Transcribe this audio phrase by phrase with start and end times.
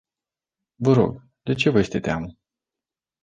[0.75, 2.33] Vă rog, de ce vă este teamă?